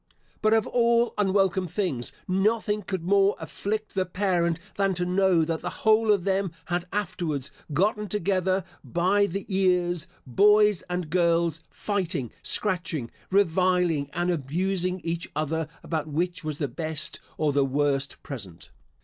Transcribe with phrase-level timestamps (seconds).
[0.41, 5.61] But of all unwelcome things, nothing could more afflict the parent than to know, that
[5.61, 12.31] the whole of them had afterwards gotten together by the ears, boys and girls, fighting,
[12.41, 18.71] scratching, reviling, and abusing each other about which was the best or the worst present.